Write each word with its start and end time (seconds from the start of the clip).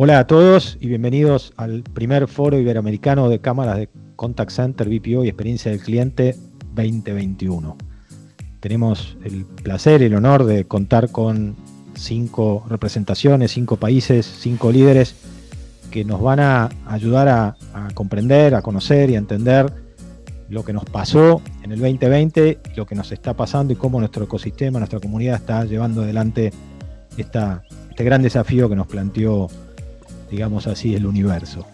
Hola 0.00 0.20
a 0.20 0.28
todos 0.28 0.78
y 0.80 0.86
bienvenidos 0.86 1.52
al 1.56 1.82
primer 1.82 2.28
foro 2.28 2.56
iberoamericano 2.56 3.28
de 3.28 3.40
cámaras 3.40 3.78
de 3.78 3.88
Contact 4.14 4.52
Center, 4.52 4.88
BPO 4.88 5.24
y 5.24 5.28
experiencia 5.28 5.72
del 5.72 5.80
cliente 5.80 6.36
2021. 6.76 7.76
Tenemos 8.60 9.16
el 9.24 9.44
placer 9.44 10.00
y 10.02 10.04
el 10.04 10.14
honor 10.14 10.44
de 10.44 10.66
contar 10.66 11.10
con 11.10 11.56
cinco 11.96 12.64
representaciones, 12.68 13.50
cinco 13.50 13.74
países, 13.74 14.24
cinco 14.24 14.70
líderes 14.70 15.16
que 15.90 16.04
nos 16.04 16.22
van 16.22 16.38
a 16.38 16.68
ayudar 16.86 17.28
a, 17.28 17.56
comprender, 17.94 18.54
a 18.54 18.62
conocer 18.62 19.10
y 19.10 19.16
a 19.16 19.18
entender 19.18 19.66
lo 20.48 20.64
que 20.64 20.72
nos 20.72 20.84
pasó 20.84 21.42
en 21.64 21.72
el 21.72 21.80
2020, 21.80 22.60
lo 22.76 22.86
que 22.86 22.94
nos 22.94 23.10
está 23.10 23.34
pasando 23.34 23.72
y 23.72 23.76
cómo 23.76 23.98
nuestro 23.98 24.22
ecosistema, 24.22 24.78
nuestra 24.78 25.00
comunidad 25.00 25.34
está 25.34 25.64
llevando 25.64 26.02
adelante 26.02 26.52
este 27.16 28.04
gran 28.04 28.22
desafío 28.22 28.68
que 28.68 28.76
nos 28.76 28.86
planteó 28.86 29.48
digamos 30.30 30.66
así, 30.66 30.94
el 30.94 31.06
universo. 31.06 31.66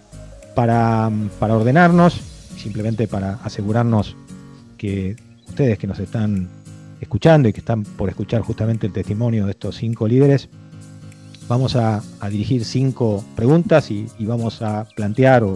Para, 0.55 1.11
para 1.39 1.57
ordenarnos, 1.57 2.21
simplemente 2.57 3.09
para 3.09 3.35
asegurarnos 3.43 4.17
que 4.77 5.17
ustedes 5.49 5.79
que 5.79 5.87
nos 5.87 5.99
están 5.99 6.49
escuchando 7.01 7.49
y 7.49 7.53
que 7.53 7.61
están 7.61 7.83
por 7.85 8.09
escuchar 8.09 8.43
justamente 8.43 8.87
el 8.87 8.93
testimonio 8.93 9.47
de 9.47 9.53
estos 9.53 9.77
cinco 9.77 10.09
líderes, 10.09 10.49
vamos 11.49 11.77
a, 11.77 12.03
dirigir 12.31 12.65
cinco 12.65 13.25
preguntas 13.37 13.91
y, 13.91 14.07
vamos 14.21 14.63
a 14.63 14.87
plantear 14.97 15.45
o, 15.45 15.55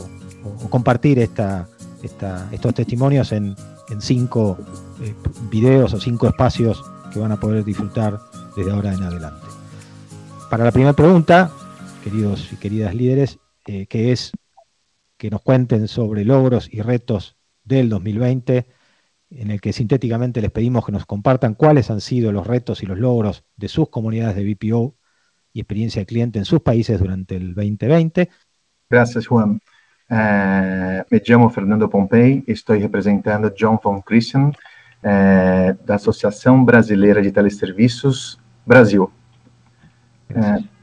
compartir 0.71 1.19
estos 1.19 2.74
testimonios 2.74 3.33
en, 3.33 3.57
cinco 4.01 4.59
eh, 5.02 5.15
videos 5.51 5.95
o 5.95 6.01
cinco 6.01 6.27
espacios 6.27 6.85
que 7.10 7.19
van 7.19 7.33
a 7.33 7.41
poder 7.41 7.65
disfrutar 7.65 8.19
desde 8.55 8.71
ahora 8.71 8.93
en 8.93 9.02
adelante. 9.02 9.46
Para 10.51 10.65
la 10.65 10.73
primera 10.73 10.93
pregunta, 10.93 11.51
queridos 12.09 12.51
y 12.55 12.57
queridas 12.57 12.95
líderes, 12.95 13.38
eh, 13.66 13.87
que 13.87 14.13
es 14.13 14.32
que 15.19 15.29
nos 15.29 15.43
cuenten 15.43 15.88
sobre 15.88 16.24
logros 16.24 16.73
y 16.73 16.80
retos 16.80 17.37
del 17.65 17.91
2020, 17.91 18.66
en 19.30 19.51
el 19.51 19.60
que 19.60 19.74
sintéticamente 19.74 20.41
les 20.41 20.51
pedimos 20.51 20.87
que 20.87 20.93
nos 20.93 21.05
compartan 21.05 21.55
cuáles 21.55 21.91
han 21.91 22.01
sido 22.01 22.32
los 22.32 22.47
retos 22.47 22.82
y 22.82 22.87
los 22.87 22.99
logros 22.99 23.45
de 23.57 23.69
sus 23.69 23.91
comunidades 23.91 24.37
de 24.37 24.55
BPO 24.55 24.95
y 25.52 25.60
experiencia 25.60 26.01
de 26.01 26.07
cliente 26.07 26.38
en 26.38 26.47
sus 26.47 26.60
países 26.60 26.99
durante 26.99 27.37
el 27.37 27.55
2020. 27.55 28.30
Gracias, 28.88 29.27
Juan. 29.27 29.60
Eh, 30.09 31.04
me 31.10 31.23
llamo 31.27 31.51
Fernando 31.51 31.91
Pompei, 31.91 32.43
estoy 32.47 32.80
representando 32.80 33.52
John 33.59 33.79
von 33.82 34.01
Christian, 34.01 34.54
eh, 35.02 35.77
da 35.85 35.97
Associação 35.97 36.65
Brasileira 36.65 37.21
de 37.21 37.30
Teleserviços 37.30 38.41
Brasil. 38.65 39.10
Eh, 40.30 40.77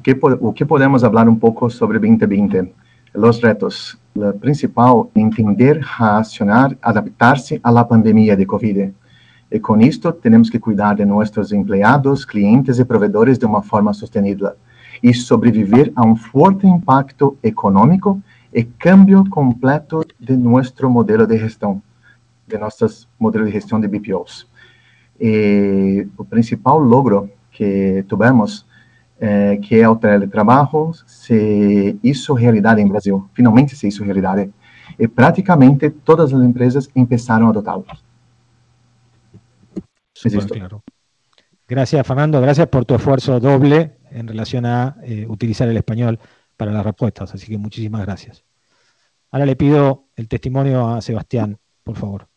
o, 0.00 0.02
que, 0.02 0.18
o 0.40 0.52
que 0.52 0.64
podemos 0.64 1.02
falar 1.02 1.28
um 1.28 1.36
pouco 1.36 1.68
sobre 1.68 1.98
2020? 1.98 2.72
Os 3.14 3.38
retos. 3.42 3.98
O 4.14 4.32
principal, 4.32 5.10
entender, 5.14 5.78
reaccionar, 5.78 6.74
adaptar-se 6.80 7.60
à 7.62 7.84
pandemia 7.84 8.34
de 8.34 8.46
Covid. 8.46 8.94
E 9.50 9.60
com 9.60 9.78
isto, 9.80 10.10
temos 10.12 10.48
que 10.48 10.58
cuidar 10.58 10.94
de 10.94 11.04
nossos 11.04 11.52
empregados, 11.52 12.24
clientes 12.24 12.78
e 12.78 12.84
provedores 12.84 13.38
de 13.38 13.44
uma 13.44 13.62
forma 13.62 13.92
sustenida 13.92 14.56
e 15.02 15.12
sobreviver 15.12 15.92
a 15.94 16.02
um 16.04 16.16
forte 16.16 16.66
impacto 16.66 17.36
econômico 17.42 18.22
e 18.52 18.64
cambio 18.64 19.28
completo 19.28 20.02
de 20.18 20.34
nosso 20.36 20.88
modelo 20.88 21.26
de 21.26 21.36
gestão, 21.36 21.82
de 22.48 22.56
nossos 22.56 23.06
modelos 23.18 23.48
de 23.48 23.52
gestão 23.52 23.78
de 23.78 23.86
BPOs. 23.86 24.48
E 25.20 26.08
o 26.16 26.24
principal 26.24 26.78
logro 26.78 27.30
que 27.52 28.04
tivemos 28.08 28.64
eh, 29.20 29.58
que 29.62 29.80
é 29.80 29.88
o 29.88 29.96
teletrabalho, 29.96 30.92
se 31.06 31.98
hizo 32.02 32.32
realidade 32.34 32.80
em 32.80 32.88
Brasil. 32.88 33.28
Finalmente 33.34 33.76
se 33.76 33.86
hizo 33.86 34.02
realidade. 34.02 34.50
E 34.98 35.06
praticamente 35.06 35.90
todas 35.90 36.32
as 36.32 36.42
empresas 36.42 36.86
começaram 36.86 37.46
a 37.46 37.50
adotá-lo. 37.50 37.84
claro. 40.48 40.82
Gracias, 41.68 42.06
Fernando. 42.06 42.40
Gracias 42.40 42.66
por 42.66 42.84
tu 42.84 42.94
esfuerzo 42.94 43.38
doble 43.38 43.98
en 44.10 44.26
relación 44.26 44.66
a 44.66 44.96
eh, 45.04 45.26
utilizar 45.28 45.68
el 45.68 45.76
español 45.76 46.18
para 46.56 46.72
las 46.72 46.84
respuestas. 46.84 47.34
Así 47.34 47.46
que 47.46 47.58
muchísimas 47.58 48.02
gracias. 48.02 48.44
Ahora 49.30 49.46
le 49.46 49.54
pido 49.54 50.08
el 50.16 50.28
testimonio 50.28 50.88
a 50.88 51.00
Sebastián, 51.00 51.58
por 51.84 51.96
favor. 51.96 52.29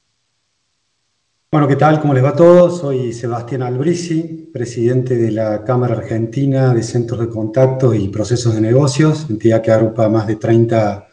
Bueno, 1.54 1.68
¿qué 1.68 1.76
tal? 1.76 2.02
¿Cómo 2.02 2.16
les 2.16 2.24
va 2.24 2.30
a 2.30 2.36
todos? 2.36 2.80
Soy 2.80 3.14
Sebastián 3.14 3.62
Albrisi, 3.62 4.50
presidente 4.52 5.16
de 5.16 5.30
la 5.30 5.64
Cámara 5.64 5.94
Argentina 5.94 6.74
de 6.74 6.82
Centros 6.82 7.20
de 7.20 7.30
Contacto 7.30 7.94
y 7.94 8.08
Procesos 8.08 8.56
de 8.56 8.62
Negocios, 8.62 9.28
entidad 9.30 9.62
que 9.62 9.70
agrupa 9.70 10.10
más 10.10 10.26
de 10.26 10.38
30 10.38 11.08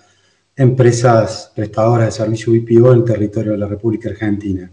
empresas 0.56 1.52
prestadoras 1.54 2.06
de 2.06 2.12
servicio 2.12 2.54
BPO 2.54 2.90
en 2.90 2.98
el 3.00 3.04
territorio 3.04 3.52
de 3.52 3.58
la 3.58 3.66
República 3.66 4.08
Argentina. 4.08 4.72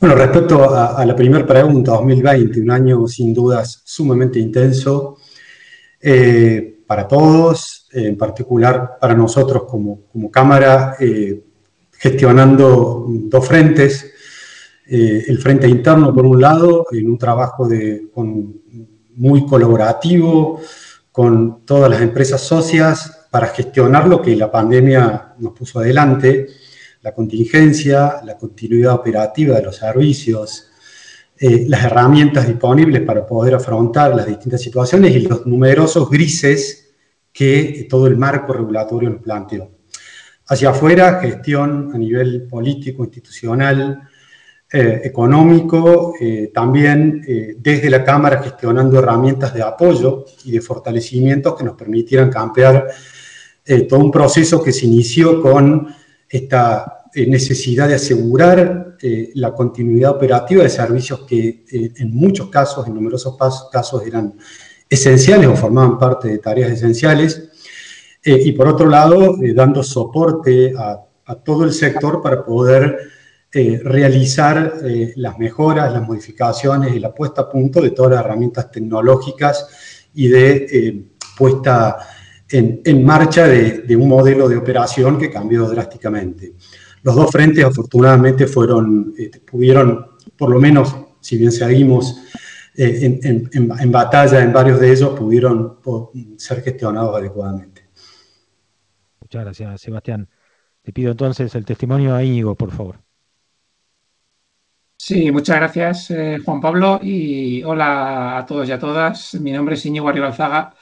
Bueno, 0.00 0.14
respecto 0.14 0.74
a, 0.74 1.04
la 1.04 1.14
primera 1.14 1.46
pregunta, 1.46 1.92
2020, 1.92 2.58
un 2.62 2.70
año 2.70 3.06
sin 3.06 3.34
dudas 3.34 3.82
sumamente 3.84 4.38
intenso 4.38 5.18
eh, 6.00 6.78
para 6.86 7.06
todos, 7.06 7.86
en 7.92 8.16
particular 8.16 8.96
para 8.98 9.12
nosotros 9.12 9.64
como, 9.64 10.30
Cámara, 10.30 10.96
eh, 10.98 11.44
gestionando 11.98 13.04
dos 13.28 13.46
frentes 13.46 14.13
eh, 14.86 15.24
el 15.28 15.38
frente 15.38 15.66
interno, 15.66 16.14
por 16.14 16.26
un 16.26 16.40
lado, 16.40 16.86
en 16.92 17.08
un 17.08 17.18
trabajo 17.18 17.66
de, 17.66 18.10
muy 19.16 19.46
colaborativo 19.46 20.60
con 21.10 21.64
todas 21.64 21.90
las 21.90 22.02
empresas 22.02 22.40
socias 22.40 23.26
para 23.30 23.46
gestionar 23.48 24.06
lo 24.08 24.20
que 24.20 24.36
la 24.36 24.50
pandemia 24.50 25.34
nos 25.38 25.52
puso 25.52 25.78
adelante, 25.78 26.48
la 27.02 27.12
contingencia, 27.14 28.20
la 28.24 28.36
continuidad 28.36 28.94
operativa 28.94 29.56
de 29.56 29.62
los 29.62 29.76
servicios, 29.76 30.70
eh, 31.36 31.66
las 31.68 31.84
herramientas 31.84 32.46
disponibles 32.46 33.02
para 33.02 33.26
poder 33.26 33.54
afrontar 33.54 34.14
las 34.14 34.26
distintas 34.26 34.60
situaciones 34.60 35.14
y 35.14 35.20
los 35.20 35.46
numerosos 35.46 36.08
grises 36.08 36.94
que 37.32 37.86
todo 37.90 38.06
el 38.06 38.16
marco 38.16 38.52
regulatorio 38.52 39.10
nos 39.10 39.22
planteó. 39.22 39.70
Hacia 40.46 40.70
afuera, 40.70 41.20
gestión 41.20 41.90
a 41.94 41.98
nivel 41.98 42.46
político, 42.48 43.02
institucional, 43.04 44.08
eh, 44.76 45.02
económico, 45.04 46.14
eh, 46.18 46.50
también 46.52 47.24
eh, 47.28 47.54
desde 47.60 47.88
la 47.88 48.02
Cámara 48.02 48.42
gestionando 48.42 48.98
herramientas 48.98 49.54
de 49.54 49.62
apoyo 49.62 50.24
y 50.44 50.50
de 50.50 50.60
fortalecimiento 50.60 51.54
que 51.54 51.62
nos 51.62 51.76
permitieran 51.76 52.28
cambiar 52.28 52.88
todo 53.88 54.00
un 54.00 54.10
proceso 54.10 54.60
que 54.60 54.72
se 54.72 54.86
inició 54.86 55.40
con 55.40 55.94
esta 56.28 57.04
necesidad 57.14 57.86
de 57.86 57.94
asegurar 57.94 58.96
la 59.34 59.54
continuidad 59.54 60.10
operativa 60.10 60.64
de 60.64 60.68
servicios 60.68 61.20
que 61.20 61.64
en 61.70 62.12
muchos 62.12 62.48
casos, 62.48 62.86
en 62.88 62.94
numerosos 62.94 63.38
casos, 63.70 64.04
eran 64.04 64.34
esenciales 64.90 65.46
o 65.46 65.54
formaban 65.54 65.98
parte 65.98 66.28
de 66.28 66.38
tareas 66.38 66.72
esenciales. 66.72 67.48
y 68.24 68.52
por 68.52 68.68
otro 68.68 68.88
lado, 68.88 69.36
dando 69.54 69.82
soporte 69.82 70.74
a 70.76 71.34
todo 71.36 71.64
el 71.64 71.72
sector 71.72 72.20
para 72.20 72.44
poder 72.44 73.13
eh, 73.56 73.80
realizar 73.84 74.80
eh, 74.82 75.12
las 75.14 75.38
mejoras, 75.38 75.92
las 75.92 76.02
modificaciones 76.02 76.92
y 76.92 76.98
la 76.98 77.14
puesta 77.14 77.42
a 77.42 77.48
punto 77.48 77.80
de 77.80 77.90
todas 77.90 78.10
las 78.10 78.24
herramientas 78.24 78.68
tecnológicas 78.68 80.10
y 80.12 80.26
de 80.26 80.66
eh, 80.72 81.04
puesta 81.38 81.98
en, 82.50 83.04
marcha 83.04 83.46
de, 83.46 83.94
un 83.94 84.08
modelo 84.08 84.48
de 84.48 84.56
operación 84.56 85.16
que 85.18 85.30
cambió 85.30 85.68
drásticamente. 85.68 86.54
Los 87.04 87.14
dos 87.14 87.30
frentes 87.30 87.64
afortunadamente 87.64 88.48
fueron, 88.48 89.14
pudieron, 89.48 90.04
por 90.36 90.50
lo 90.50 90.58
menos, 90.58 90.92
si 91.20 91.38
bien 91.38 91.52
seguimos 91.52 92.22
en, 92.74 93.48
en, 93.52 93.92
batalla 93.92 94.42
en 94.42 94.52
varios 94.52 94.80
de 94.80 94.90
ellos, 94.90 95.16
pudieron 95.16 95.78
ser 96.38 96.60
gestionados 96.60 97.16
adecuadamente. 97.16 97.88
Muchas 99.20 99.44
gracias, 99.44 99.80
Sebastián. 99.80 100.28
Te 100.82 100.92
pido 100.92 101.12
entonces 101.12 101.54
el 101.54 101.64
testimonio 101.64 102.16
a 102.16 102.24
Íñigo, 102.24 102.56
por 102.56 102.72
favor. 102.72 103.04
Sí, 105.06 105.30
muchas 105.30 105.56
gracias, 105.56 106.10
eh, 106.12 106.38
Juan 106.42 106.62
Pablo, 106.62 106.98
y 107.02 107.62
hola 107.62 108.38
a 108.38 108.46
todos 108.46 108.66
y 108.66 108.72
a 108.72 108.78
todas. 108.78 109.34
Mi 109.34 109.52
nombre 109.52 109.74
es 109.74 109.84
Íñigo 109.84 110.08
Arribalzaga 110.08 110.74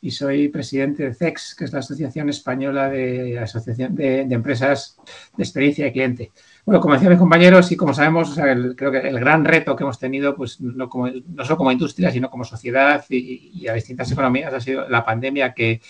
y 0.00 0.12
soy 0.12 0.48
presidente 0.48 1.02
de 1.02 1.12
CEX, 1.12 1.56
que 1.56 1.64
es 1.64 1.72
la 1.72 1.80
Asociación 1.80 2.28
Española 2.28 2.88
de, 2.88 3.36
Asociación 3.36 3.96
de, 3.96 4.20
Empresas 4.20 4.96
de 5.36 5.42
Experiencia 5.42 5.86
de 5.86 5.92
Cliente. 5.92 6.30
Bueno, 6.64 6.80
como 6.80 6.94
decían 6.94 7.10
mis 7.10 7.18
compañeros 7.18 7.72
y 7.72 7.76
como 7.76 7.92
sabemos, 7.92 8.38
creo 8.76 8.92
que 8.92 9.08
el 9.08 9.18
gran 9.18 9.44
reto 9.44 9.74
que 9.74 9.82
hemos 9.82 9.98
tenido, 9.98 10.36
pues 10.36 10.60
no, 10.60 10.88
solo 11.42 11.56
como 11.56 11.72
industria, 11.72 12.12
sino 12.12 12.30
como 12.30 12.44
sociedad 12.44 13.04
y, 13.08 13.66
a 13.66 13.72
distintas 13.72 14.12
economías, 14.12 14.54
ha 14.54 14.60
sido 14.60 14.88
la 14.88 15.04
pandemia 15.04 15.52
que, 15.52 15.80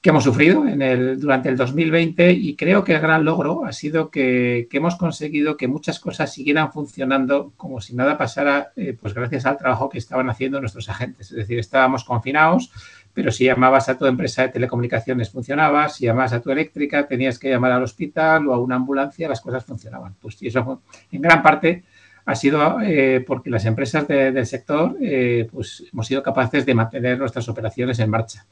que 0.00 0.10
hemos 0.10 0.22
sufrido 0.22 0.66
en 0.66 0.80
el, 0.80 1.18
durante 1.18 1.48
el 1.48 1.56
2020 1.56 2.30
y 2.30 2.54
creo 2.54 2.84
que 2.84 2.94
el 2.94 3.00
gran 3.00 3.24
logro 3.24 3.64
ha 3.64 3.72
sido 3.72 4.10
que, 4.10 4.68
hemos 4.70 4.94
conseguido 4.94 5.56
que 5.56 5.66
muchas 5.66 5.98
cosas 5.98 6.32
siguieran 6.32 6.72
funcionando 6.72 7.52
como 7.56 7.80
si 7.80 7.96
nada 7.96 8.16
pasara, 8.16 8.72
eh, 8.76 8.96
pues 9.00 9.12
gracias 9.12 9.44
al 9.44 9.58
trabajo 9.58 9.88
que 9.88 9.98
estaban 9.98 10.30
haciendo 10.30 10.60
nuestros 10.60 10.88
agentes. 10.88 11.32
Es 11.32 11.36
decir, 11.36 11.58
estábamos 11.58 12.04
confinados, 12.04 12.70
pero 13.12 13.32
si 13.32 13.44
llamabas 13.46 13.88
a 13.88 13.98
tu 13.98 14.06
empresa 14.06 14.42
de 14.42 14.50
telecomunicaciones 14.50 15.30
funcionaba, 15.30 15.88
si 15.88 16.04
llamabas 16.04 16.32
a 16.32 16.40
tu 16.40 16.50
eléctrica 16.52 17.08
tenías 17.08 17.36
que 17.40 17.50
llamar 17.50 17.72
al 17.72 17.82
hospital 17.82 18.46
o 18.46 18.54
a 18.54 18.60
una 18.60 18.76
ambulancia, 18.76 19.28
las 19.28 19.40
cosas 19.40 19.64
funcionaban. 19.64 20.14
Pues 20.20 20.40
y 20.40 20.46
eso 20.46 20.80
en 21.10 21.22
gran 21.22 21.42
parte 21.42 21.82
ha 22.24 22.34
sido 22.36 22.80
eh, 22.82 23.24
porque 23.26 23.50
las 23.50 23.64
empresas 23.64 24.06
del 24.06 24.46
sector 24.46 24.96
eh, 25.00 25.48
pues 25.50 25.82
hemos 25.92 26.06
sido 26.06 26.22
capaces 26.22 26.64
de 26.64 26.74
mantener 26.74 27.18
nuestras 27.18 27.48
operaciones 27.48 27.98
en 27.98 28.10
marcha. 28.10 28.46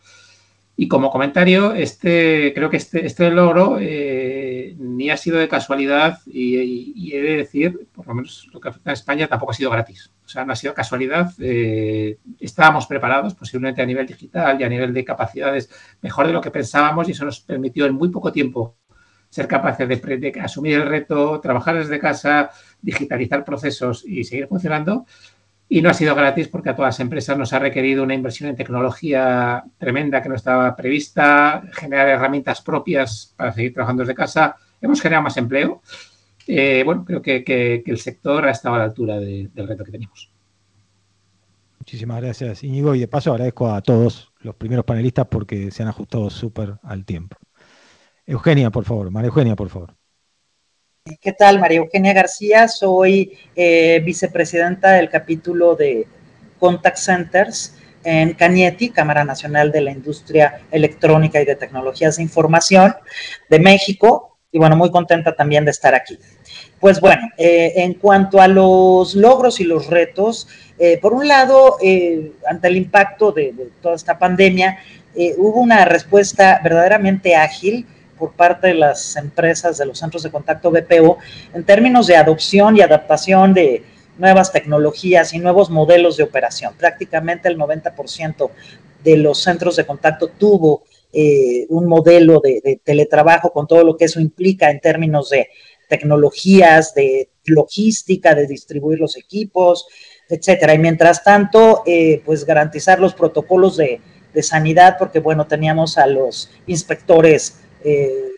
Y 0.78 0.88
como 0.88 1.10
comentario, 1.10 1.72
este, 1.72 2.52
creo 2.54 2.68
que 2.68 2.76
este, 2.76 3.06
este 3.06 3.30
logro 3.30 3.78
eh, 3.80 4.76
ni 4.78 5.08
ha 5.08 5.16
sido 5.16 5.38
de 5.38 5.48
casualidad 5.48 6.18
y, 6.26 7.14
he 7.14 7.22
de 7.22 7.36
decir, 7.36 7.88
por 7.94 8.06
lo 8.06 8.14
menos 8.14 8.46
lo 8.52 8.60
que 8.60 8.68
afecta 8.68 8.90
a 8.90 8.92
España, 8.92 9.26
tampoco 9.26 9.52
ha 9.52 9.54
sido 9.54 9.70
gratis. 9.70 10.12
O 10.22 10.28
sea, 10.28 10.44
no 10.44 10.52
ha 10.52 10.56
sido 10.56 10.74
casualidad. 10.74 11.32
Eh, 11.40 12.18
estábamos 12.38 12.86
preparados, 12.86 13.34
posiblemente 13.34 13.80
a 13.80 13.86
nivel 13.86 14.06
digital 14.06 14.60
y 14.60 14.64
a 14.64 14.68
nivel 14.68 14.92
de 14.92 15.04
capacidades, 15.04 15.70
mejor 16.02 16.26
de 16.26 16.34
lo 16.34 16.42
que 16.42 16.50
pensábamos 16.50 17.08
y 17.08 17.12
eso 17.12 17.24
nos 17.24 17.40
permitió 17.40 17.86
en 17.86 17.94
muy 17.94 18.10
poco 18.10 18.30
tiempo 18.30 18.76
ser 19.30 19.48
capaces 19.48 19.88
de, 19.88 19.96
de 19.96 20.40
asumir 20.40 20.74
el 20.74 20.88
reto, 20.88 21.40
trabajar 21.40 21.76
desde 21.76 21.98
casa, 21.98 22.50
digitalizar 22.82 23.44
procesos 23.44 24.04
y 24.06 24.24
seguir 24.24 24.46
funcionando. 24.46 25.06
Y 25.68 25.82
no 25.82 25.90
ha 25.90 25.94
sido 25.94 26.14
gratis 26.14 26.48
porque 26.48 26.70
a 26.70 26.76
todas 26.76 26.94
las 26.94 27.00
empresas 27.00 27.36
nos 27.36 27.52
ha 27.52 27.58
requerido 27.58 28.04
una 28.04 28.14
inversión 28.14 28.48
en 28.48 28.56
tecnología 28.56 29.64
tremenda 29.78 30.22
que 30.22 30.28
no 30.28 30.36
estaba 30.36 30.76
prevista, 30.76 31.62
generar 31.72 32.08
herramientas 32.08 32.62
propias 32.62 33.34
para 33.36 33.52
seguir 33.52 33.74
trabajando 33.74 34.02
desde 34.02 34.14
casa. 34.14 34.56
Hemos 34.80 35.00
generado 35.00 35.24
más 35.24 35.36
empleo. 35.36 35.82
Eh, 36.46 36.82
bueno, 36.84 37.04
creo 37.04 37.20
que, 37.20 37.82
el 37.84 37.98
sector 37.98 38.46
ha 38.46 38.52
estado 38.52 38.76
a 38.76 38.78
la 38.78 38.84
altura 38.84 39.18
del 39.18 39.50
reto 39.54 39.84
que 39.84 39.90
teníamos. 39.90 40.30
Muchísimas 41.80 42.20
gracias, 42.20 42.62
Íñigo. 42.62 42.94
Y 42.94 43.00
de 43.00 43.08
paso 43.08 43.32
agradezco 43.32 43.72
a 43.72 43.80
todos 43.80 44.32
los 44.40 44.54
primeros 44.54 44.84
panelistas 44.84 45.26
porque 45.26 45.70
se 45.70 45.82
han 45.82 45.88
ajustado 45.88 46.30
súper 46.30 46.74
al 46.82 47.04
tiempo. 47.04 47.36
Eugenia, 48.26 48.70
por 48.70 48.84
favor. 48.84 49.10
María 49.10 49.28
Eugenia, 49.28 49.54
por 49.54 49.68
favor. 49.68 49.94
¿Qué 51.20 51.32
tal? 51.32 51.60
María 51.60 51.78
Eugenia 51.78 52.12
García, 52.12 52.66
soy 52.66 53.38
eh, 53.54 54.02
vicepresidenta 54.04 54.90
del 54.90 55.08
capítulo 55.08 55.76
de 55.76 56.04
Contact 56.58 56.96
Centers 56.96 57.76
en 58.02 58.34
Cañeti, 58.34 58.90
Cámara 58.90 59.24
Nacional 59.24 59.70
de 59.70 59.82
la 59.82 59.92
Industria 59.92 60.62
Electrónica 60.72 61.40
y 61.40 61.44
de 61.44 61.54
Tecnologías 61.54 62.16
de 62.16 62.24
Información 62.24 62.96
de 63.48 63.60
México. 63.60 64.36
Y 64.50 64.58
bueno, 64.58 64.76
muy 64.76 64.90
contenta 64.90 65.36
también 65.36 65.64
de 65.64 65.70
estar 65.70 65.94
aquí. 65.94 66.18
Pues 66.80 67.00
bueno, 67.00 67.22
eh, 67.38 67.74
en 67.76 67.94
cuanto 67.94 68.40
a 68.40 68.48
los 68.48 69.14
logros 69.14 69.60
y 69.60 69.64
los 69.64 69.86
retos, 69.86 70.48
eh, 70.76 70.98
por 71.00 71.12
un 71.12 71.28
lado, 71.28 71.76
ante 72.48 72.66
el 72.66 72.76
impacto 72.76 73.30
de, 73.30 73.54
toda 73.80 73.94
esta 73.94 74.18
pandemia, 74.18 74.78
hubo 75.38 75.60
una 75.60 75.84
respuesta 75.84 76.60
verdaderamente 76.64 77.36
ágil 77.36 77.86
por 78.18 78.32
parte 78.32 78.68
de 78.68 78.74
las 78.74 79.16
empresas 79.16 79.78
de 79.78 79.86
los 79.86 79.98
centros 79.98 80.22
de 80.22 80.30
contacto 80.30 80.70
BPO 80.70 81.18
en 81.54 81.64
términos 81.64 82.06
de 82.06 82.16
adopción 82.16 82.76
y 82.76 82.80
adaptación 82.80 83.54
de 83.54 83.84
nuevas 84.18 84.52
tecnologías 84.52 85.34
y 85.34 85.38
nuevos 85.38 85.70
modelos 85.70 86.16
de 86.16 86.24
operación. 86.24 86.74
Prácticamente 86.76 87.48
el 87.48 87.58
90% 87.58 88.50
de 89.04 89.16
los 89.16 89.42
centros 89.42 89.76
de 89.76 89.86
contacto 89.86 90.28
tuvo 90.28 90.84
eh, 91.12 91.66
un 91.68 91.86
modelo 91.86 92.40
de, 92.40 92.80
teletrabajo 92.82 93.52
con 93.52 93.66
todo 93.66 93.84
lo 93.84 93.96
que 93.96 94.06
eso 94.06 94.20
implica 94.20 94.70
en 94.70 94.80
términos 94.80 95.30
de 95.30 95.48
tecnologías, 95.88 96.94
de 96.94 97.28
logística, 97.44 98.34
de 98.34 98.46
distribuir 98.46 98.98
los 98.98 99.16
equipos, 99.16 99.86
etcétera. 100.28 100.74
Y 100.74 100.78
mientras 100.78 101.22
tanto, 101.22 101.82
eh, 101.86 102.22
pues 102.24 102.44
garantizar 102.44 102.98
los 102.98 103.14
protocolos 103.14 103.76
de, 103.76 104.00
de 104.34 104.42
sanidad, 104.42 104.96
porque 104.98 105.20
bueno, 105.20 105.46
teníamos 105.46 105.96
a 105.96 106.06
los 106.06 106.50
inspectores 106.66 107.60
eh, 107.86 108.32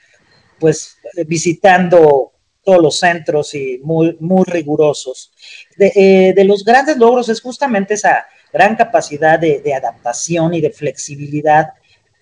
pues 0.58 0.98
visitando 1.26 2.32
todos 2.62 2.82
los 2.82 2.98
centros 2.98 3.54
y 3.54 3.80
muy, 3.82 4.14
muy 4.20 4.44
rigurosos. 4.44 5.32
Eh, 5.78 6.34
de, 6.36 6.44
los 6.44 6.62
grandes 6.66 6.98
logros 6.98 7.30
es 7.30 7.40
justamente 7.40 7.94
esa 7.94 8.26
gran 8.52 8.76
capacidad 8.76 9.38
de, 9.38 9.72
adaptación 9.72 10.52
y 10.52 10.60
de 10.60 10.70
flexibilidad 10.70 11.68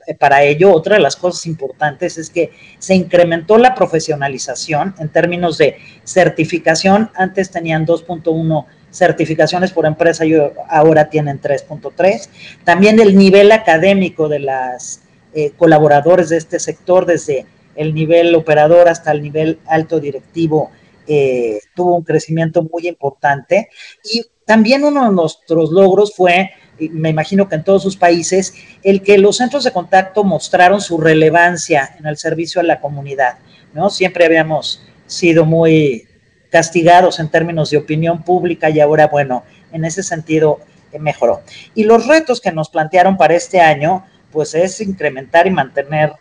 eh, 0.06 0.14
para 0.14 0.44
ello, 0.44 0.72
otra 0.72 0.94
de 0.94 1.02
las 1.02 1.16
cosas 1.16 1.46
importantes 1.46 2.16
es 2.16 2.30
que 2.30 2.52
se 2.78 2.94
incrementó 2.94 3.58
la 3.58 3.74
profesionalización 3.74 4.94
en 5.00 5.08
términos 5.08 5.58
de 5.58 5.78
certificación. 6.04 7.10
Antes 7.16 7.50
tenían 7.50 7.84
2.1 7.84 8.66
certificaciones 8.92 9.72
por 9.72 9.84
empresa 9.84 10.24
y 10.24 10.34
ahora 10.68 11.10
tienen 11.10 11.40
3.3. 11.40 12.28
También 12.62 13.00
el 13.00 13.16
nivel 13.16 13.50
académico 13.50 14.28
de 14.28 14.38
las 14.38 15.00
eh, 15.38 15.52
colaboradores 15.54 16.30
de 16.30 16.38
este 16.38 16.58
sector, 16.58 17.04
desde 17.04 17.44
el 17.74 17.92
nivel 17.92 18.34
operador 18.34 18.88
hasta 18.88 19.12
el 19.12 19.22
nivel 19.22 19.58
alto 19.66 20.00
directivo, 20.00 20.70
eh, 21.06 21.60
tuvo 21.74 21.94
un 21.94 22.04
crecimiento 22.04 22.62
muy 22.62 22.88
importante. 22.88 23.68
Y 24.02 24.24
también 24.46 24.82
uno 24.82 25.04
de 25.04 25.14
nuestros 25.14 25.70
logros 25.72 26.14
fue, 26.16 26.52
me 26.78 27.10
imagino 27.10 27.50
que 27.50 27.56
en 27.56 27.64
todos 27.64 27.82
sus 27.82 27.98
países, 27.98 28.54
el 28.82 29.02
que 29.02 29.18
los 29.18 29.36
centros 29.36 29.62
de 29.64 29.72
contacto 29.72 30.24
mostraron 30.24 30.80
su 30.80 30.96
relevancia 30.96 31.96
en 31.98 32.06
el 32.06 32.16
servicio 32.16 32.62
a 32.62 32.64
la 32.64 32.80
comunidad. 32.80 33.36
¿no? 33.74 33.90
Siempre 33.90 34.24
habíamos 34.24 34.80
sido 35.06 35.44
muy 35.44 36.08
castigados 36.50 37.20
en 37.20 37.28
términos 37.28 37.68
de 37.68 37.76
opinión 37.76 38.22
pública 38.22 38.70
y 38.70 38.80
ahora, 38.80 39.08
bueno, 39.08 39.44
en 39.70 39.84
ese 39.84 40.02
sentido 40.02 40.60
eh, 40.92 40.98
mejoró. 40.98 41.42
Y 41.74 41.84
los 41.84 42.06
retos 42.06 42.40
que 42.40 42.52
nos 42.52 42.70
plantearon 42.70 43.18
para 43.18 43.34
este 43.34 43.60
año, 43.60 44.06
pues 44.36 44.54
es 44.54 44.82
incrementar 44.82 45.46
y 45.46 45.50
mantener 45.50 46.12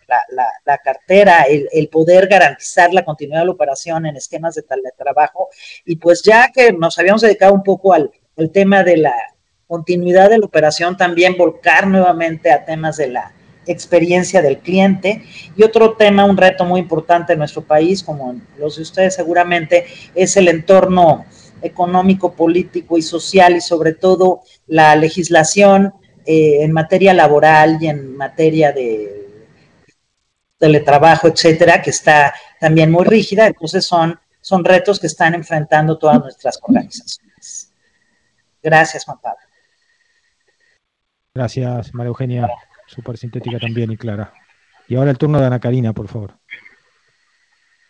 la, 0.65 0.77
cartera, 0.77 1.43
el, 1.49 1.89
poder 1.89 2.27
garantizar 2.27 2.93
la 2.93 3.03
continuidad 3.03 3.41
de 3.41 3.47
la 3.47 3.51
operación 3.51 4.05
en 4.05 4.15
esquemas 4.15 4.55
de 4.55 4.61
teletrabajo. 4.61 5.49
Y 5.83 5.97
pues 5.97 6.23
ya 6.23 6.49
que 6.49 6.71
nos 6.71 6.97
habíamos 6.97 7.23
dedicado 7.23 7.53
un 7.53 7.61
poco 7.61 7.91
al, 7.91 8.09
tema 8.53 8.85
de 8.85 8.95
la 8.95 9.13
continuidad 9.67 10.29
de 10.29 10.37
la 10.37 10.45
operación, 10.45 10.95
también 10.95 11.35
volcar 11.35 11.87
nuevamente 11.87 12.53
a 12.53 12.63
temas 12.63 12.95
de 12.95 13.07
la 13.07 13.33
experiencia 13.67 14.41
del 14.41 14.59
cliente. 14.59 15.21
Y 15.57 15.63
otro 15.63 15.97
tema, 15.97 16.23
un 16.23 16.37
reto 16.37 16.63
muy 16.63 16.79
importante 16.79 17.33
en 17.33 17.39
nuestro 17.39 17.63
país, 17.63 18.01
como 18.01 18.39
los 18.57 18.77
de 18.77 18.83
ustedes 18.83 19.13
seguramente, 19.13 19.87
es 20.15 20.37
el 20.37 20.47
entorno 20.47 21.25
económico, 21.61 22.31
político 22.31 22.97
y 22.97 23.01
social 23.01 23.57
y 23.57 23.61
sobre 23.61 23.91
todo 23.91 24.39
la 24.67 24.95
legislación 24.95 25.93
eh, 26.25 26.63
en 26.63 26.71
materia 26.71 27.13
laboral 27.13 27.77
y 27.81 27.87
en 27.87 28.15
materia 28.17 28.71
de 28.71 29.25
teletrabajo, 30.57 31.27
etcétera, 31.27 31.81
que 31.81 31.89
está 31.89 32.33
también 32.59 32.91
muy 32.91 33.05
rígida. 33.05 33.47
Entonces 33.47 33.85
son, 33.85 34.19
son 34.41 34.63
retos 34.63 34.99
que 34.99 35.07
están 35.07 35.35
enfrentando 35.35 35.97
todas 35.97 36.19
nuestras 36.19 36.59
organizaciones. 36.61 37.71
Gracias, 38.61 39.05
Juan 39.05 39.19
Pablo. 39.21 39.39
Gracias, 41.35 41.93
María 41.93 42.07
Eugenia. 42.07 42.49
Súper 42.87 43.17
sintética 43.17 43.59
también 43.59 43.91
y 43.91 43.97
clara. 43.97 44.33
Y 44.87 44.95
ahora 44.95 45.11
el 45.11 45.17
turno 45.17 45.39
de 45.39 45.45
Ana 45.45 45.59
Karina, 45.59 45.93
por 45.93 46.07
favor. 46.07 46.33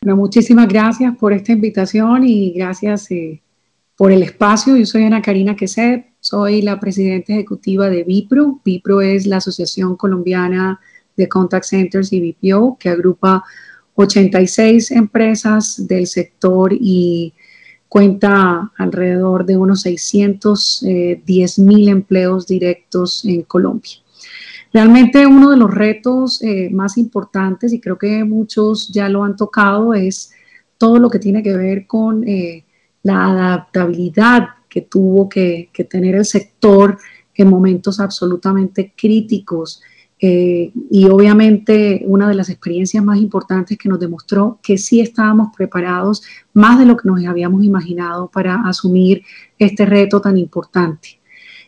Bueno, 0.01 0.18
muchísimas 0.18 0.68
gracias 0.68 1.15
por 1.18 1.34
esta 1.34 1.51
invitación 1.51 2.24
y 2.25 2.51
gracias 2.51 3.10
eh, 3.12 3.42
por 3.96 4.12
el 4.12 4.24
espacio. 4.24 4.75
Yo 4.75 4.86
soy 4.86 5.04
Ana 5.04 5.22
Karina 5.22 5.56
Queset, 5.56 6.14
soy 6.25 6.63
la 6.63 6.79
presidenta 6.79 7.34
ejecutiva 7.34 7.88
de 7.88 8.03
Vipro. 8.03 8.60
Vipro 8.65 9.00
es 9.00 9.27
la 9.27 9.38
Asociación 9.38 9.96
Colombiana 9.96 10.79
de 11.15 11.29
Contact 11.29 11.65
Centers 11.65 12.12
y 12.12 12.20
BPO, 12.20 12.77
que 12.79 12.89
agrupa 12.89 13.44
86 13.94 14.89
empresas 14.89 15.88
del 15.88 16.08
sector 16.08 16.74
y 16.74 17.32
cuenta 17.88 18.72
alrededor 18.75 19.46
de 19.46 19.55
unos 19.55 19.82
610 19.82 21.60
mil 21.60 21.89
empleos 21.89 22.48
directos 22.48 23.24
en 23.24 23.44
Colombia. 23.44 23.91
Realmente 24.74 25.27
uno 25.27 25.51
de 25.51 25.58
los 25.58 25.72
retos 25.72 26.41
eh, 26.41 26.72
más 26.72 26.98
importantes, 26.98 27.72
y 27.72 27.79
creo 27.79 28.00
que 28.00 28.24
muchos 28.24 28.88
ya 28.88 29.10
lo 29.10 29.24
han 29.24 29.36
tocado, 29.36 29.94
es 29.94 30.32
todo 30.79 30.98
lo 30.98 31.12
que 31.12 31.20
tiene 31.20 31.44
que 31.44 31.55
ver 31.55 31.86
con 31.86 32.27
eh, 32.27 32.65
la 33.03 33.27
adaptabilidad 33.27 34.48
que 34.75 34.82
tuvo 34.82 35.29
que, 35.29 35.70
tener 35.89 36.15
el 36.15 36.25
sector 36.25 36.98
en 37.34 37.48
momentos 37.48 38.01
absolutamente 38.01 38.91
críticos. 38.94 39.82
Eh, 40.20 40.74
y 40.91 41.05
obviamente 41.05 42.03
una 42.05 42.27
de 42.27 42.36
las 42.36 42.50
experiencias 42.50 43.01
más 43.01 43.20
importantes 43.20 43.77
que 43.77 43.88
nos 43.88 44.01
demostró 44.01 44.60
que 44.62 44.77
sí 44.77 45.00
estábamos 45.00 45.55
preparados 45.55 46.24
más 46.53 46.77
de 46.77 46.86
lo 46.86 46.98
que 46.98 47.08
nos 47.08 47.25
habíamos 47.25 47.63
imaginado 47.63 48.29
para 48.29 48.67
asumir 48.67 49.24
este 49.58 49.86
reto 49.86 50.20
tan 50.20 50.36
importante. 50.38 51.22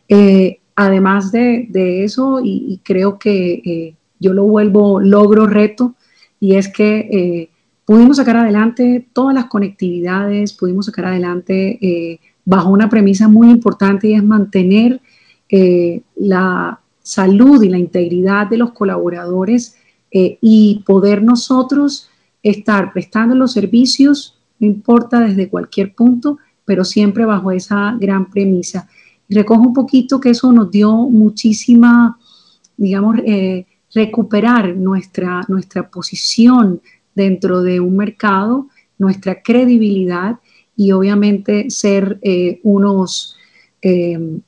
Eh, 0.10 0.60
además 0.76 1.32
de, 1.32 2.04
eso, 2.04 2.42
y, 2.44 2.82
creo 2.84 3.18
que 3.18 3.54
eh, 3.54 3.96
yo 4.20 4.34
lo 4.34 4.44
vuelvo 4.44 5.00
logro, 5.00 5.48
reto, 5.48 5.96
y 6.42 6.56
es 6.56 6.68
que 6.68 7.50
pudimos 7.86 8.18
sacar 8.18 8.36
adelante 8.36 9.08
todas 9.14 9.34
las 9.34 9.46
conectividades, 9.46 10.52
pudimos 10.52 10.88
sacar 10.88 11.06
adelante 11.06 12.20
bajo 12.48 12.70
una 12.70 12.88
premisa 12.88 13.28
muy 13.28 13.50
importante 13.50 14.08
y 14.08 14.14
es 14.14 14.24
mantener 14.24 15.02
eh, 15.50 16.02
la 16.16 16.80
salud 17.04 17.62
y 17.62 17.68
la 17.68 17.78
integridad 17.78 18.48
de 18.48 18.58
los 18.58 18.72
colaboradores 18.72 19.76
y 20.10 20.84
poder 20.86 21.22
nosotros 21.22 22.10
estar 22.42 22.92
prestando 22.92 23.36
los 23.36 23.52
servicios, 23.52 24.40
no 24.58 24.66
importa 24.66 25.20
desde 25.20 25.50
cualquier 25.50 25.94
punto, 25.94 26.40
pero 26.66 26.84
siempre 26.84 27.24
bajo 27.26 27.52
esa 27.52 27.96
gran 28.00 28.32
premisa. 28.32 28.90
recojo 29.30 29.62
un 29.62 29.74
poquito 29.74 30.20
que 30.20 30.32
eso 30.32 30.52
nos 30.52 30.72
dio 30.72 30.92
muchísima, 30.96 32.18
digamos, 32.78 33.18
recuperar 33.94 34.76
nuestra, 34.76 35.42
nuestra 35.50 35.90
posición 35.90 36.82
dentro 37.14 37.62
de 37.62 37.80
un 37.80 37.98
mercado, 37.98 38.68
nuestra 38.98 39.42
credibilidad 39.42 40.40
y 40.78 40.92
obviamente 40.92 41.70
ser 41.70 42.20
eh, 42.22 42.62
unos 42.64 43.36
eh, 43.82 44.40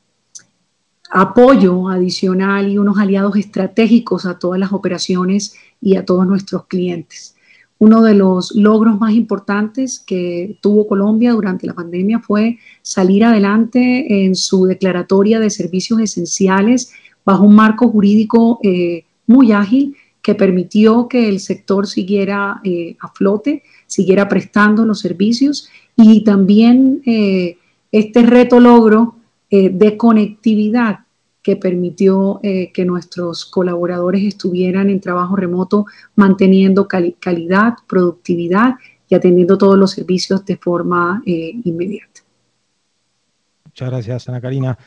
apoyo 1.09 1.89
adicional 1.89 2.69
y 2.69 2.77
unos 2.77 2.99
aliados 2.99 3.35
estratégicos 3.35 4.25
a 4.25 4.37
todas 4.37 4.59
las 4.59 4.71
operaciones 4.71 5.55
y 5.81 5.95
a 5.95 6.05
todos 6.05 6.27
nuestros 6.27 6.67
clientes. 6.67 7.35
Uno 7.79 8.03
de 8.03 8.13
los 8.13 8.53
logros 8.55 8.99
más 8.99 9.13
importantes 9.13 9.99
que 10.05 10.57
tuvo 10.61 10.87
Colombia 10.87 11.31
durante 11.31 11.65
la 11.65 11.73
pandemia 11.73 12.19
fue 12.19 12.59
salir 12.81 13.23
adelante 13.23 14.25
en 14.25 14.35
su 14.35 14.65
declaratoria 14.65 15.39
de 15.39 15.49
servicios 15.49 15.99
esenciales 15.99 16.91
bajo 17.25 17.43
un 17.43 17.55
marco 17.55 17.89
jurídico 17.89 18.59
eh, 18.63 19.05
muy 19.25 19.51
ágil 19.51 19.95
que 20.21 20.35
permitió 20.35 21.07
que 21.07 21.29
el 21.29 21.39
sector 21.39 21.87
siguiera 21.87 22.59
eh, 22.63 22.97
a 22.99 23.07
flote, 23.09 23.63
siguiera 23.87 24.27
prestando 24.27 24.85
los 24.85 24.99
servicios 24.99 25.69
y 25.95 26.23
también 26.23 27.01
eh, 27.05 27.57
este 27.91 28.23
reto 28.23 28.59
logro 28.59 29.15
eh, 29.49 29.69
de 29.69 29.97
conectividad 29.97 30.99
que 31.41 31.55
permitió 31.55 32.41
que 32.41 32.85
nuestros 32.85 33.45
colaboradores 33.45 34.23
estuvieran 34.23 34.89
en 34.89 34.99
trabajo 34.99 35.37
remoto 35.37 35.85
manteniendo 36.15 36.85
calidad, 36.85 37.75
productividad 37.87 38.75
y 39.07 39.15
atendiendo 39.15 39.57
todos 39.57 39.77
los 39.77 39.91
servicios 39.91 40.45
de 40.45 40.57
forma 40.57 41.23
inmediata. 41.25 42.21
Muchas 43.63 43.89
gracias, 43.89 44.29
Ana 44.29 44.41
Karina. 44.41 44.77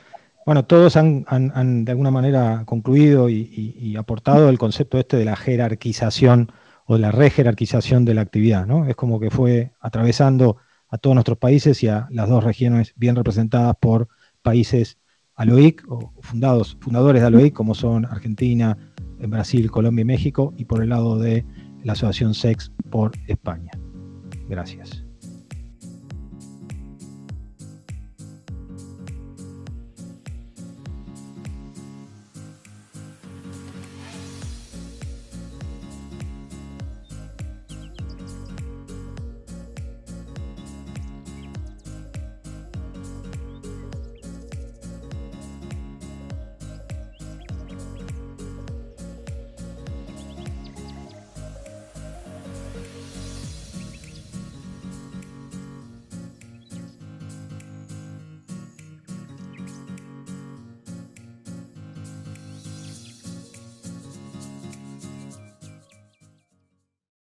Bueno, 0.44 0.64
todos 0.64 0.96
han, 0.96 1.84
de 1.84 1.92
alguna 1.92 2.10
manera 2.10 2.64
concluido 2.66 3.28
y, 3.28 3.96
aportado 3.96 4.48
el 4.48 4.58
concepto 4.58 4.98
este 4.98 5.16
de 5.16 5.24
la 5.24 5.36
jerarquización 5.36 6.50
o 6.86 6.94
de 6.94 7.00
la 7.00 7.12
rejerarquización 7.12 8.04
de 8.04 8.14
la 8.14 8.22
actividad, 8.22 8.66
¿no? 8.66 8.86
Es 8.86 8.96
como 8.96 9.20
que 9.20 9.30
fue 9.30 9.72
atravesando 9.80 10.56
a 10.88 10.98
todos 10.98 11.14
nuestros 11.14 11.38
países 11.38 11.82
y 11.82 11.88
a 11.88 12.08
las 12.10 12.28
dos 12.28 12.42
regiones 12.42 12.92
bien 12.96 13.14
representadas 13.14 13.76
por 13.78 14.08
países 14.42 14.98
ALOIC 15.36 15.84
o 15.88 16.12
fundados, 16.20 16.76
fundadores 16.80 17.22
de 17.22 17.28
ALOIC, 17.28 17.54
como 17.54 17.74
son 17.74 18.04
Argentina, 18.04 18.76
Brasil, 19.20 19.70
Colombia 19.70 20.02
y 20.02 20.06
México, 20.06 20.52
y 20.56 20.64
por 20.64 20.82
el 20.82 20.88
lado 20.88 21.18
de 21.18 21.46
la 21.84 21.92
Asociación 21.92 22.34
SEX 22.34 22.72
por 22.90 23.12
España. 23.28 23.70
Gracias. 24.48 25.04